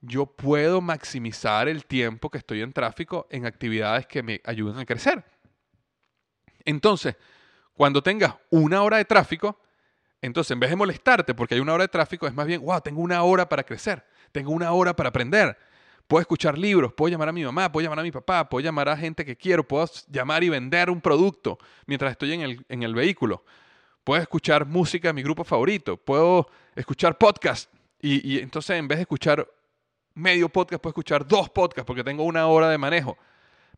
[0.00, 4.86] yo puedo maximizar el tiempo que estoy en tráfico en actividades que me ayuden a
[4.86, 5.24] crecer.
[6.64, 7.16] Entonces,
[7.74, 9.60] cuando tengas una hora de tráfico,
[10.22, 12.80] entonces en vez de molestarte porque hay una hora de tráfico, es más bien, wow,
[12.80, 15.56] tengo una hora para crecer, tengo una hora para aprender,
[16.10, 18.88] Puedo escuchar libros, puedo llamar a mi mamá, puedo llamar a mi papá, puedo llamar
[18.88, 21.56] a gente que quiero, puedo llamar y vender un producto
[21.86, 23.44] mientras estoy en el, en el vehículo.
[24.02, 29.02] Puedo escuchar música mi grupo favorito, puedo escuchar podcast y, y entonces en vez de
[29.02, 29.48] escuchar
[30.14, 33.16] medio podcast, puedo escuchar dos podcasts porque tengo una hora de manejo.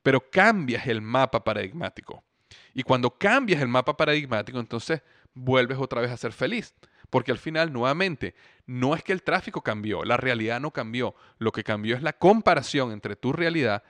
[0.03, 2.25] Pero cambias el mapa paradigmático.
[2.73, 5.03] Y cuando cambias el mapa paradigmático, entonces
[5.35, 6.75] vuelves otra vez a ser feliz.
[7.11, 8.35] Porque al final, nuevamente,
[8.67, 11.15] no es que el tráfico cambió, la realidad no cambió.
[11.39, 13.83] Lo que cambió es la comparación entre tu realidad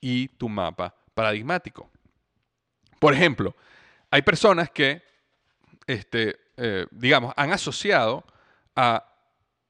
[0.00, 1.90] y tu mapa paradigmático.
[2.98, 3.54] Por ejemplo,
[4.10, 5.02] hay personas que,
[5.86, 8.24] este, eh, digamos, han asociado
[8.76, 9.06] a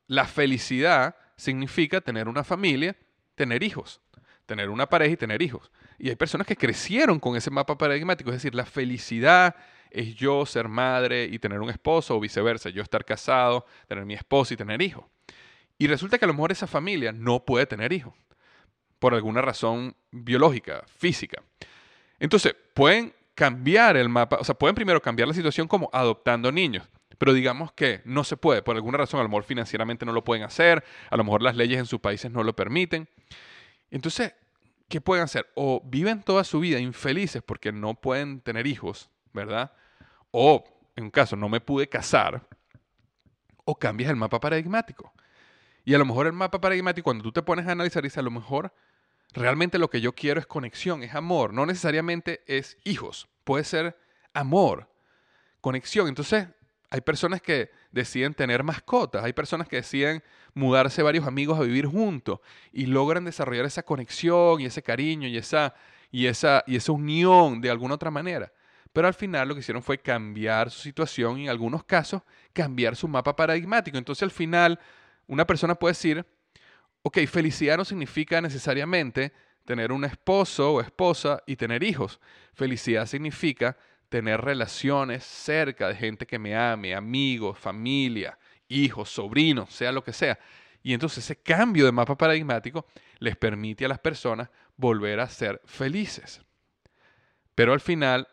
[0.06, 2.96] la felicidad significa tener una familia,
[3.34, 4.00] tener hijos,
[4.46, 5.70] tener una pareja y tener hijos.
[5.98, 9.54] Y hay personas que crecieron con ese mapa paradigmático, es decir, la felicidad
[9.90, 14.14] es yo ser madre y tener un esposo o viceversa, yo estar casado, tener mi
[14.14, 15.04] esposo y tener hijos.
[15.78, 18.14] Y resulta que a lo mejor esa familia no puede tener hijos
[18.98, 21.42] por alguna razón biológica, física.
[22.18, 26.86] Entonces, pueden cambiar el mapa, o sea, pueden primero cambiar la situación como adoptando niños,
[27.16, 30.22] pero digamos que no se puede, por alguna razón, a lo mejor financieramente no lo
[30.22, 33.08] pueden hacer, a lo mejor las leyes en sus países no lo permiten.
[33.90, 34.34] Entonces,
[34.88, 35.48] ¿qué pueden hacer?
[35.54, 39.72] O viven toda su vida infelices porque no pueden tener hijos, ¿verdad?
[40.32, 40.64] O,
[40.96, 42.46] en un caso, no me pude casar,
[43.64, 45.12] o cambias el mapa paradigmático.
[45.84, 48.22] Y a lo mejor el mapa paradigmático, cuando tú te pones a analizar, dice, a
[48.22, 48.72] lo mejor
[49.32, 53.96] realmente lo que yo quiero es conexión, es amor, no necesariamente es hijos, puede ser
[54.34, 54.88] amor,
[55.60, 56.08] conexión.
[56.08, 56.48] Entonces,
[56.92, 60.24] Hay personas que deciden tener mascotas, hay personas que deciden
[60.54, 62.40] mudarse varios amigos a vivir juntos
[62.72, 65.72] y logran desarrollar esa conexión y ese cariño y esa,
[66.10, 68.52] y esa, y esa unión de alguna otra manera.
[68.92, 72.22] Pero al final lo que hicieron fue cambiar su situación y en algunos casos
[72.52, 73.96] cambiar su mapa paradigmático.
[73.96, 74.80] Entonces al final
[75.26, 76.26] una persona puede decir,
[77.02, 79.32] ok, felicidad no significa necesariamente
[79.64, 82.20] tener un esposo o esposa y tener hijos.
[82.52, 83.76] Felicidad significa
[84.08, 88.36] tener relaciones cerca de gente que me ame, amigos, familia,
[88.68, 90.38] hijos, sobrinos, sea lo que sea.
[90.82, 92.86] Y entonces ese cambio de mapa paradigmático
[93.18, 96.40] les permite a las personas volver a ser felices.
[97.54, 98.26] Pero al final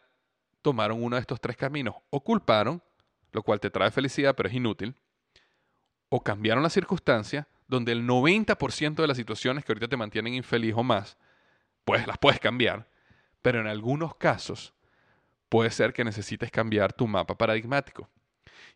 [0.67, 1.95] tomaron uno de estos tres caminos.
[2.09, 2.83] O culparon,
[3.31, 4.93] lo cual te trae felicidad pero es inútil.
[6.09, 10.73] O cambiaron la circunstancia, donde el 90% de las situaciones que ahorita te mantienen infeliz
[10.75, 11.17] o más,
[11.85, 12.85] pues las puedes cambiar.
[13.41, 14.73] Pero en algunos casos
[15.47, 18.09] puede ser que necesites cambiar tu mapa paradigmático.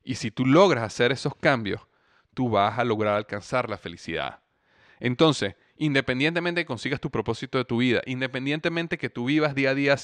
[0.01, 1.81] Y si tú logras hacer esos cambios,
[2.33, 4.39] tú vas a lograr alcanzar la felicidad.
[5.01, 9.71] Entonces, independientemente de que consigas tu propósito de tu vida, independientemente que tú vivas día
[9.71, 9.95] a día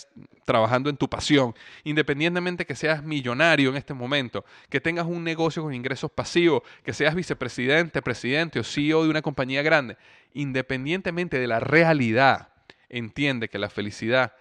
[0.43, 1.53] trabajando en tu pasión,
[1.83, 6.93] independientemente que seas millonario en este momento, que tengas un negocio con ingresos pasivos, que
[6.93, 9.97] seas vicepresidente, presidente o CEO de una compañía grande,
[10.33, 12.49] independientemente de la realidad,
[12.89, 14.33] entiende que la felicidad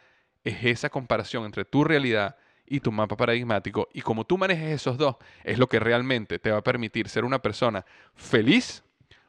[0.42, 3.90] es esa comparación entre tu realidad y tu mapa paradigmático.
[3.92, 7.26] Y como tú manejes esos dos, es lo que realmente te va a permitir ser
[7.26, 7.84] una persona
[8.14, 8.82] feliz